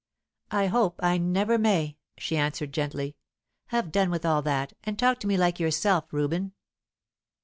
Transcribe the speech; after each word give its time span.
"I 0.49 0.65
hope 0.65 0.99
I 1.03 1.19
never 1.19 1.59
may," 1.59 1.99
she 2.17 2.35
answered 2.35 2.73
gently. 2.73 3.17
"Have 3.67 3.91
done 3.91 4.09
with 4.09 4.25
all 4.25 4.41
that, 4.41 4.73
and 4.83 4.97
talk 4.97 5.19
to 5.19 5.27
me 5.27 5.37
like 5.37 5.59
yourself, 5.59 6.11
Reuben." 6.11 6.53